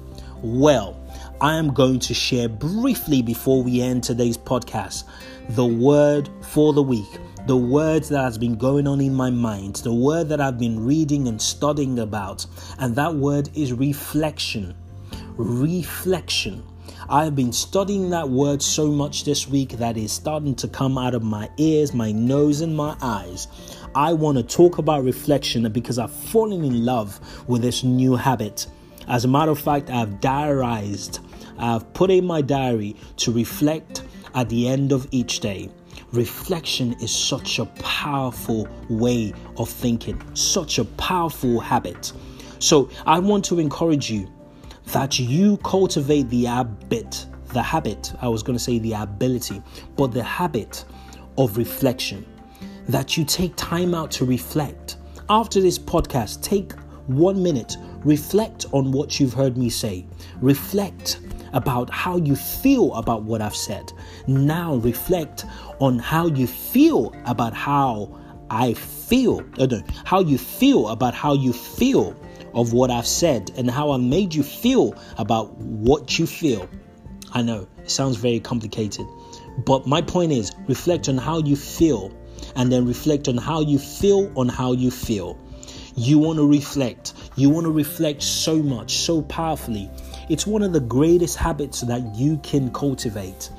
Well, 0.43 0.97
I 1.41 1.57
am 1.57 1.75
going 1.75 1.99
to 2.01 2.15
share 2.15 2.49
briefly 2.49 3.23
before 3.23 3.63
we 3.63 3.81
end 3.81 4.05
today's 4.05 4.39
podcast 4.39 5.05
the 5.51 5.67
word 5.67 6.29
for 6.43 6.73
the 6.73 6.83
week 6.83 7.19
the 7.49 7.57
words 7.57 8.11
that 8.11 8.23
has 8.23 8.37
been 8.37 8.57
going 8.57 8.87
on 8.87 9.01
in 9.01 9.15
my 9.15 9.31
mind, 9.31 9.77
the 9.77 9.93
word 9.93 10.29
that 10.29 10.39
I've 10.39 10.59
been 10.59 10.85
reading 10.85 11.29
and 11.29 11.41
studying 11.41 12.01
about, 12.01 12.45
and 12.79 12.95
that 12.97 13.15
word 13.15 13.49
is 13.55 13.73
reflection. 13.73 14.77
Reflection. 15.39 16.63
I've 17.11 17.35
been 17.35 17.55
studying 17.55 18.11
that 18.11 18.29
word 18.29 18.61
so 18.61 18.89
much 18.89 19.25
this 19.25 19.49
week 19.49 19.71
that 19.79 19.97
it's 19.97 20.13
starting 20.13 20.55
to 20.57 20.69
come 20.69 20.99
out 20.99 21.15
of 21.15 21.23
my 21.23 21.49
ears, 21.57 21.95
my 21.95 22.13
nose, 22.13 22.61
and 22.61 22.77
my 22.77 22.99
eyes. 23.01 23.49
I 23.95 24.13
want 24.13 24.37
to 24.37 24.45
talk 24.45 24.77
about 24.77 25.05
reflection 25.05 25.67
because 25.73 25.99
I've 25.99 26.13
fallen 26.13 26.63
in 26.65 26.85
love 26.85 27.19
with 27.49 27.63
this 27.63 27.83
new 27.83 28.15
habit. 28.15 28.67
As 29.07 29.25
a 29.25 29.29
matter 29.29 29.53
of 29.53 29.59
fact, 29.59 29.89
I've 29.89 30.21
diarized, 30.21 31.21
I've 31.57 31.91
put 31.95 32.11
in 32.11 32.27
my 32.27 32.43
diary 32.43 32.95
to 33.17 33.33
reflect 33.33 34.03
at 34.35 34.51
the 34.51 34.69
end 34.69 34.93
of 34.93 35.09
each 35.11 35.41
day. 35.41 35.71
Reflection 36.13 36.93
is 37.01 37.11
such 37.11 37.59
a 37.59 37.65
powerful 37.77 38.69
way 38.91 39.33
of 39.57 39.71
thinking, 39.71 40.23
such 40.35 40.79
a 40.79 40.85
powerful 40.85 41.59
habit. 41.59 42.13
So, 42.59 42.91
I 43.07 43.19
want 43.19 43.47
to 43.47 43.61
encourage 43.61 44.11
you 44.11 44.31
that 44.93 45.19
you 45.19 45.59
cultivate 45.59 46.29
the 46.31 46.45
habit, 46.45 47.27
the 47.53 47.63
habit, 47.63 48.13
I 48.21 48.29
was 48.29 48.43
going 48.43 48.57
to 48.57 48.63
say 48.63 48.79
the 48.79 48.95
ability, 48.95 49.63
but 49.97 50.09
the 50.09 50.23
habit 50.23 50.85
of 51.37 51.57
reflection. 51.57 52.25
That 52.89 53.17
you 53.17 53.25
take 53.25 53.55
time 53.57 53.95
out 53.95 54.11
to 54.13 54.25
reflect. 54.25 54.97
After 55.29 55.61
this 55.61 55.79
podcast, 55.79 56.43
take 56.43 56.73
one 57.07 57.43
minute, 57.43 57.77
reflect 58.05 58.65
on 58.73 58.93
what 58.93 59.21
you've 59.21 59.35
heard 59.35 59.59
me 59.59 59.69
say. 59.69 60.07
Reflect 60.41 61.21
about 61.53 61.91
how 61.91 62.17
you 62.17 62.35
feel 62.35 62.95
about 62.95 63.25
what 63.25 63.43
I've 63.43 63.57
said. 63.57 63.93
Now 64.27 64.77
reflect 64.77 65.45
on 65.81 65.99
how 65.99 66.29
you 66.29 66.47
feel 66.47 67.15
about 67.27 67.53
how 67.53 68.19
I 68.51 68.73
feel. 68.73 69.41
Uh, 69.59 69.67
no, 69.67 69.83
how 70.05 70.21
you 70.21 70.39
feel 70.39 70.89
about 70.89 71.15
how 71.15 71.35
you 71.35 71.53
feel 71.53 72.17
of 72.59 72.73
what 72.73 72.91
I've 72.91 73.07
said 73.07 73.53
and 73.57 73.71
how 73.71 73.93
I 73.93 73.97
made 73.99 74.35
you 74.35 74.43
feel 74.43 74.95
about 75.17 75.57
what 75.59 76.19
you 76.19 76.27
feel. 76.27 76.69
I 77.33 77.43
know 77.43 77.69
it 77.79 77.91
sounds 77.91 78.17
very 78.17 78.41
complicated, 78.41 79.07
but 79.65 79.87
my 79.87 80.03
point 80.03 80.33
is 80.33 80.51
reflect 80.67 81.09
on 81.09 81.19
how 81.19 81.39
you 81.39 81.55
feel 81.55 82.13
and 82.57 82.73
then 82.73 82.85
reflect 82.87 83.29
on 83.29 83.37
how 83.37 83.61
you 83.61 83.79
feel 83.79 84.33
on 84.37 84.49
how 84.49 84.73
you 84.73 84.91
feel. 84.91 85.39
You 85.95 86.19
want 86.19 86.39
to 86.39 86.47
reflect. 86.49 87.15
You 87.37 87.49
want 87.51 87.65
to 87.67 87.73
reflect 87.73 88.23
so 88.23 88.57
much, 88.57 88.99
so 88.99 89.23
powerfully. 89.23 89.89
It's 90.29 90.47
one 90.47 90.63
of 90.63 90.73
the 90.73 90.81
greatest 90.81 91.37
habits 91.37 91.83
that 91.83 92.15
you 92.17 92.39
can 92.39 92.73
cultivate. 92.73 93.51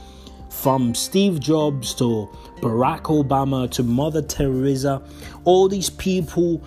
from 0.50 0.94
Steve 0.94 1.40
Jobs 1.40 1.94
to 1.96 2.28
Barack 2.60 3.04
Obama 3.04 3.70
to 3.72 3.82
Mother 3.84 4.22
Teresa, 4.22 5.02
all 5.46 5.70
these 5.70 5.90
people 5.90 6.62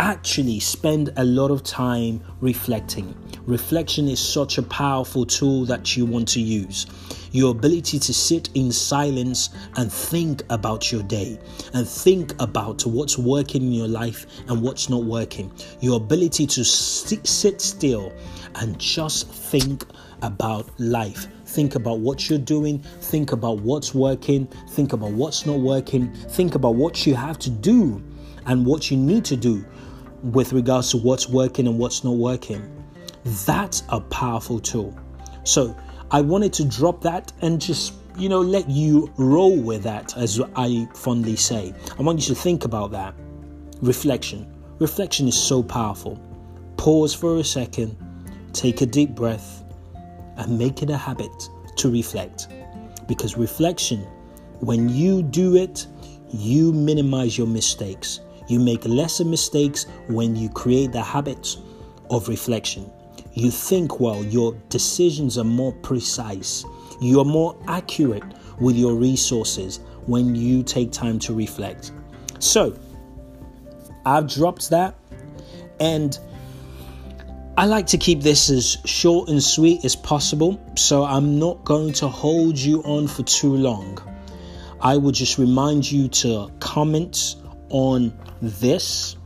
actually 0.00 0.58
spend 0.58 1.12
a 1.18 1.24
lot 1.24 1.50
of 1.50 1.62
time 1.62 2.22
reflecting. 2.40 3.14
Reflection 3.44 4.08
is 4.08 4.18
such 4.18 4.56
a 4.56 4.62
powerful 4.62 5.26
tool 5.26 5.66
that 5.66 5.94
you 5.94 6.06
want 6.06 6.26
to 6.28 6.40
use. 6.40 6.86
Your 7.32 7.50
ability 7.50 7.98
to 7.98 8.14
sit 8.14 8.48
in 8.54 8.72
silence 8.72 9.50
and 9.76 9.92
think 9.92 10.42
about 10.48 10.90
your 10.90 11.02
day 11.02 11.38
and 11.74 11.86
think 11.86 12.32
about 12.40 12.86
what's 12.86 13.18
working 13.18 13.62
in 13.62 13.72
your 13.72 13.88
life 13.88 14.24
and 14.48 14.62
what's 14.62 14.88
not 14.88 15.04
working. 15.04 15.52
Your 15.80 15.98
ability 15.98 16.46
to 16.46 16.64
sit 16.64 17.60
still 17.60 18.10
and 18.54 18.78
just 18.78 19.28
think 19.28 19.84
about 20.22 20.66
life. 20.80 21.26
Think 21.44 21.74
about 21.74 21.98
what 21.98 22.30
you're 22.30 22.38
doing, 22.38 22.78
think 23.02 23.32
about 23.32 23.60
what's 23.60 23.94
working, 23.94 24.46
think 24.70 24.94
about 24.94 25.10
what's 25.10 25.44
not 25.44 25.58
working, 25.60 26.10
think 26.14 26.54
about 26.54 26.76
what 26.76 27.06
you 27.06 27.14
have 27.14 27.38
to 27.40 27.50
do 27.50 28.02
and 28.46 28.64
what 28.64 28.90
you 28.90 28.96
need 28.96 29.26
to 29.26 29.36
do 29.36 29.62
with 30.22 30.52
regards 30.52 30.90
to 30.90 30.96
what's 30.96 31.28
working 31.28 31.66
and 31.66 31.78
what's 31.78 32.04
not 32.04 32.16
working. 32.16 32.62
That's 33.46 33.82
a 33.88 34.00
powerful 34.00 34.60
tool. 34.60 34.98
So 35.44 35.76
I 36.10 36.20
wanted 36.20 36.52
to 36.54 36.64
drop 36.64 37.02
that 37.02 37.32
and 37.42 37.60
just, 37.60 37.94
you 38.16 38.28
know, 38.28 38.40
let 38.40 38.68
you 38.68 39.12
roll 39.16 39.56
with 39.56 39.82
that, 39.84 40.16
as 40.16 40.40
I 40.56 40.88
fondly 40.94 41.36
say. 41.36 41.74
I 41.98 42.02
want 42.02 42.20
you 42.20 42.34
to 42.34 42.40
think 42.40 42.64
about 42.64 42.90
that. 42.92 43.14
Reflection. 43.80 44.52
Reflection 44.78 45.28
is 45.28 45.36
so 45.36 45.62
powerful. 45.62 46.18
Pause 46.76 47.14
for 47.14 47.36
a 47.38 47.44
second, 47.44 47.96
take 48.52 48.80
a 48.80 48.86
deep 48.86 49.10
breath, 49.10 49.62
and 50.36 50.58
make 50.58 50.82
it 50.82 50.90
a 50.90 50.96
habit 50.96 51.48
to 51.76 51.90
reflect. 51.90 52.48
Because 53.06 53.36
reflection, 53.36 54.00
when 54.60 54.88
you 54.88 55.22
do 55.22 55.56
it, 55.56 55.86
you 56.32 56.72
minimize 56.72 57.36
your 57.36 57.46
mistakes 57.46 58.20
you 58.50 58.58
make 58.58 58.84
lesser 58.84 59.24
mistakes 59.24 59.86
when 60.08 60.34
you 60.36 60.48
create 60.48 60.92
the 60.92 61.02
habits 61.02 61.58
of 62.10 62.28
reflection. 62.28 62.90
You 63.32 63.50
think 63.50 64.00
well, 64.00 64.24
your 64.24 64.54
decisions 64.68 65.38
are 65.38 65.44
more 65.44 65.72
precise, 65.72 66.64
you 67.00 67.20
are 67.20 67.24
more 67.24 67.56
accurate 67.68 68.24
with 68.60 68.76
your 68.76 68.94
resources 68.94 69.80
when 70.06 70.34
you 70.34 70.62
take 70.62 70.90
time 70.92 71.18
to 71.20 71.34
reflect. 71.34 71.92
So, 72.40 72.76
I've 74.04 74.28
dropped 74.28 74.70
that 74.70 74.94
and 75.78 76.18
I 77.56 77.66
like 77.66 77.86
to 77.88 77.98
keep 77.98 78.22
this 78.22 78.48
as 78.48 78.78
short 78.84 79.28
and 79.28 79.42
sweet 79.42 79.84
as 79.84 79.94
possible, 79.94 80.58
so 80.76 81.04
I'm 81.04 81.38
not 81.38 81.64
going 81.64 81.92
to 81.94 82.08
hold 82.08 82.56
you 82.56 82.82
on 82.84 83.06
for 83.06 83.22
too 83.22 83.54
long. 83.54 83.98
I 84.80 84.96
will 84.96 85.12
just 85.12 85.36
remind 85.36 85.90
you 85.90 86.08
to 86.08 86.50
comment 86.58 87.36
on 87.68 88.16
this 88.42 89.16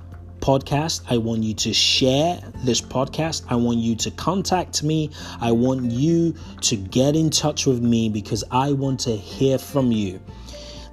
podcast. 0.40 1.02
I 1.08 1.16
want 1.16 1.42
you 1.42 1.54
to 1.54 1.72
share 1.72 2.38
this 2.64 2.80
podcast. 2.80 3.44
I 3.48 3.56
want 3.56 3.78
you 3.78 3.96
to 3.96 4.10
contact 4.10 4.82
me. 4.82 5.10
I 5.40 5.52
want 5.52 5.90
you 5.90 6.34
to 6.62 6.76
get 6.76 7.16
in 7.16 7.30
touch 7.30 7.66
with 7.66 7.82
me 7.82 8.08
because 8.08 8.44
I 8.50 8.72
want 8.72 9.00
to 9.00 9.16
hear 9.16 9.58
from 9.58 9.90
you. 9.90 10.20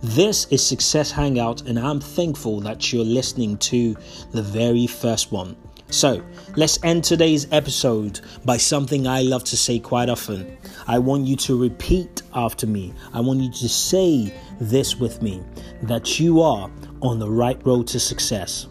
This 0.04 0.46
is 0.46 0.66
Success 0.66 1.12
Hangout, 1.12 1.62
and 1.68 1.78
I'm 1.78 2.00
thankful 2.00 2.60
that 2.62 2.92
you're 2.92 3.06
listening 3.06 3.58
to 3.58 3.96
the 4.32 4.42
very 4.42 4.88
first 4.88 5.32
one. 5.32 5.56
So, 5.92 6.24
let's 6.56 6.80
end 6.84 7.04
today's 7.04 7.48
episode 7.52 8.22
by 8.46 8.56
something 8.58 9.06
I 9.06 9.22
love 9.22 9.44
to 9.44 9.58
say 9.58 9.78
quite 9.78 10.08
often. 10.08 10.58
I 10.88 10.98
want 10.98 11.28
you 11.28 11.36
to 11.36 11.62
repeat 11.62 12.22
after 12.34 12.66
me. 12.66 12.94
I 13.14 13.20
want 13.20 13.42
you 13.42 13.52
to 13.52 13.70
say 13.70 14.34
this 14.60 14.96
with 14.96 15.22
me 15.22 15.44
that 15.84 16.20
you 16.20 16.42
are 16.42 16.72
on 17.02 17.20
the 17.20 17.30
right 17.30 17.60
road 17.66 17.88
to 17.88 18.00
success. 18.00 18.68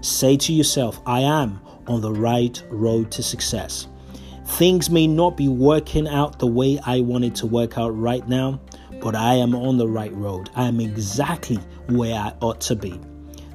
Say 0.00 0.36
to 0.36 0.52
yourself, 0.52 1.00
I 1.06 1.20
am 1.20 1.60
on 1.86 2.00
the 2.00 2.12
right 2.12 2.62
road 2.70 3.10
to 3.12 3.22
success. 3.22 3.88
Things 4.46 4.90
may 4.90 5.06
not 5.06 5.36
be 5.36 5.48
working 5.48 6.08
out 6.08 6.38
the 6.38 6.46
way 6.46 6.78
I 6.84 7.00
wanted 7.00 7.34
to 7.36 7.46
work 7.46 7.76
out 7.78 7.90
right 7.90 8.26
now, 8.28 8.60
but 9.00 9.14
I 9.14 9.34
am 9.34 9.54
on 9.54 9.76
the 9.76 9.88
right 9.88 10.12
road. 10.14 10.50
I 10.56 10.64
am 10.64 10.80
exactly 10.80 11.58
where 11.88 12.14
I 12.14 12.32
ought 12.40 12.60
to 12.62 12.76
be. 12.76 12.98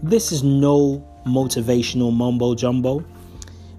This 0.01 0.31
is 0.31 0.43
no 0.43 1.07
motivational 1.25 2.13
mumbo 2.13 2.55
jumbo. 2.55 3.03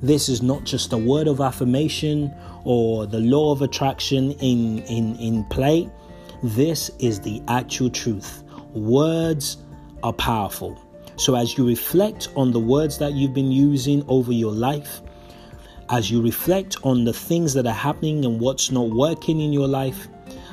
This 0.03 0.29
is 0.29 0.43
not 0.43 0.65
just 0.65 0.93
a 0.93 0.99
word 0.99 1.29
of 1.29 1.41
affirmation 1.41 2.35
or 2.65 3.07
the 3.07 3.21
law 3.21 3.53
of 3.53 3.63
attraction 3.63 4.33
in, 4.33 4.79
in, 4.81 5.17
in 5.17 5.45
play. 5.45 5.89
This 6.43 6.91
is 6.99 7.21
the 7.21 7.43
actual 7.49 7.91
truth. 7.91 8.43
Words 8.75 9.59
are 10.05 10.13
powerful. 10.13 10.79
So, 11.17 11.35
as 11.35 11.57
you 11.57 11.67
reflect 11.67 12.29
on 12.37 12.53
the 12.53 12.61
words 12.61 12.99
that 12.99 13.15
you've 13.15 13.35
been 13.35 13.51
using 13.51 14.05
over 14.07 14.33
your 14.33 14.53
life, 14.53 15.01
as 15.91 16.11
you 16.11 16.23
reflect 16.23 16.77
on 16.85 17.05
the 17.05 17.13
things 17.13 17.55
that 17.55 17.67
are 17.67 17.73
happening 17.73 18.25
and 18.25 18.41
what's 18.41 18.71
not 18.71 18.91
working 18.91 19.41
in 19.41 19.53
your 19.53 19.67
life, 19.67 20.09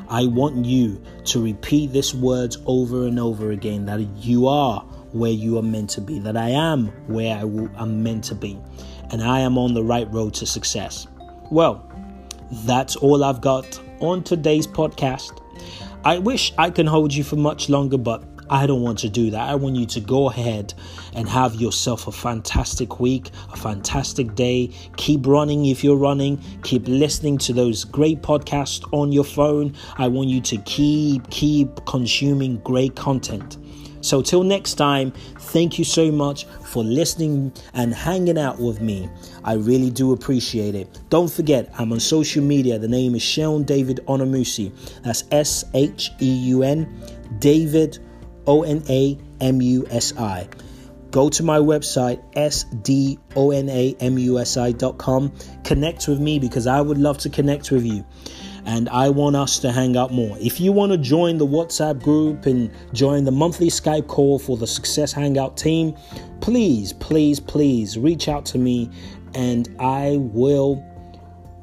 I 0.10 0.26
want 0.26 0.66
you 0.66 1.02
to 1.26 1.44
repeat 1.44 1.92
these 1.92 2.14
words 2.14 2.58
over 2.66 3.06
and 3.06 3.20
over 3.20 3.52
again 3.52 3.86
that 3.86 4.00
you 4.18 4.48
are 4.48 4.82
where 5.14 5.32
you 5.32 5.58
are 5.58 5.64
meant 5.64 5.90
to 5.92 6.02
be, 6.02 6.20
that 6.20 6.38
I 6.38 6.50
am 6.50 6.88
where 7.08 7.36
I 7.36 7.42
am 7.42 8.04
meant 8.04 8.24
to 8.26 8.36
be, 8.36 8.58
and 9.12 9.22
I 9.22 9.40
am 9.40 9.58
on 9.58 9.74
the 9.74 9.84
right 9.84 10.12
road 10.12 10.34
to 10.36 10.46
success. 10.46 11.08
Well, 11.50 11.90
that's 12.66 12.96
all 12.96 13.24
I've 13.24 13.42
got 13.42 13.80
on 14.00 14.24
today's 14.24 14.68
podcast. 14.68 15.40
I 16.04 16.18
wish 16.18 16.52
I 16.58 16.70
can 16.70 16.88
hold 16.88 17.14
you 17.14 17.24
for 17.24 17.36
much 17.36 17.70
longer, 17.70 17.98
but 17.98 18.31
I 18.52 18.68
don't 18.68 18.82
want 18.82 19.00
to 19.00 19.10
do 19.10 19.32
that. 19.32 19.50
I 19.50 19.56
want 19.56 19.78
you 19.78 19.86
to 19.86 20.02
go 20.02 20.30
ahead 20.30 20.74
and 21.14 21.28
have 21.30 21.56
yourself 21.56 22.08
a 22.08 22.12
fantastic 22.12 23.00
week, 23.00 23.32
a 23.54 23.56
fantastic 23.56 24.36
day. 24.36 24.72
Keep 24.98 25.26
running 25.26 25.68
if 25.68 25.86
you're 25.86 25.96
running. 25.96 26.38
Keep 26.64 26.86
listening 26.90 27.38
to 27.40 27.54
those 27.54 27.86
great 27.86 28.22
podcasts 28.22 28.86
on 28.92 29.14
your 29.14 29.24
phone. 29.24 29.74
I 29.98 30.10
want 30.10 30.28
you 30.28 30.42
to 30.42 30.58
keep 30.58 31.30
keep 31.30 31.86
consuming 31.86 32.58
great 32.58 32.98
content. 32.98 33.58
So, 34.02 34.22
till 34.22 34.44
next 34.44 34.74
time, 34.74 35.12
thank 35.38 35.78
you 35.78 35.86
so 35.86 36.12
much 36.12 36.46
for 36.66 36.84
listening 36.84 37.54
and 37.74 37.94
hanging 37.94 38.38
out 38.38 38.60
with 38.60 38.82
me. 38.82 39.08
I 39.44 39.54
really 39.54 39.92
do 39.92 40.12
appreciate 40.12 40.76
it. 40.76 41.00
Don't 41.10 41.32
forget, 41.32 41.72
I'm 41.78 41.94
on 41.94 42.00
social 42.00 42.44
media. 42.44 42.80
The 42.80 42.88
name 42.88 43.16
is 43.16 43.22
Sheun 43.22 43.66
David 43.66 44.00
Onamusi. 44.08 44.74
That's 45.04 45.24
S 45.32 45.64
H 45.74 46.10
E 46.20 46.34
U 46.50 46.64
N 46.64 46.92
David 47.40 48.00
O 48.48 48.64
N 48.64 48.84
A 48.90 49.18
M 49.40 49.62
U 49.62 49.86
S 49.90 50.18
I. 50.18 50.50
Go 51.12 51.30
to 51.30 51.44
my 51.44 51.58
website, 51.58 52.22
sdonamusi.com. 52.36 55.34
Connect 55.66 56.08
with 56.08 56.20
me 56.22 56.40
because 56.40 56.68
I 56.68 56.80
would 56.80 56.98
love 56.98 57.18
to 57.20 57.30
connect 57.30 57.72
with 57.72 57.86
you 57.86 58.06
and 58.66 58.90
I 58.90 59.10
want 59.10 59.36
us 59.36 59.60
to 59.60 59.72
hang 59.72 59.98
out 59.98 60.14
more. 60.14 60.38
If 60.40 60.60
you 60.60 60.72
want 60.72 60.92
to 60.92 60.98
join 60.98 61.38
the 61.38 61.46
WhatsApp 61.46 62.02
group 62.02 62.46
and 62.46 62.72
join 62.94 63.24
the 63.24 63.32
monthly 63.32 63.68
Skype 63.68 64.08
call 64.08 64.40
for 64.40 64.58
the 64.58 64.68
Success 64.68 65.12
Hangout 65.12 65.58
team, 65.58 65.96
please, 66.40 66.94
please, 66.94 67.40
please 67.40 67.98
reach 67.98 68.28
out 68.28 68.46
to 68.48 68.58
me 68.58 68.90
and 69.34 69.76
I 69.80 70.18
will 70.18 70.86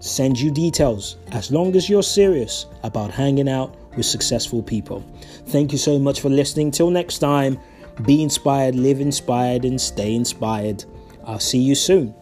send 0.00 0.38
you 0.38 0.50
details 0.50 1.16
as 1.32 1.50
long 1.50 1.74
as 1.74 1.88
you're 1.88 2.02
serious 2.02 2.66
about 2.82 3.10
hanging 3.10 3.48
out 3.48 3.76
with 3.98 4.06
successful 4.06 4.62
people. 4.62 5.04
Thank 5.48 5.72
you 5.72 5.78
so 5.78 5.98
much 5.98 6.22
for 6.22 6.30
listening. 6.30 6.70
Till 6.70 6.88
next 6.88 7.18
time, 7.18 7.58
be 8.06 8.22
inspired, 8.22 8.74
live 8.74 9.00
inspired, 9.00 9.66
and 9.66 9.78
stay 9.78 10.14
inspired. 10.14 10.84
I'll 11.26 11.40
see 11.40 11.58
you 11.58 11.74
soon. 11.74 12.14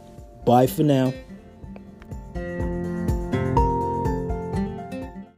Bye 0.44 0.66
for 0.66 0.82
now. 0.82 1.12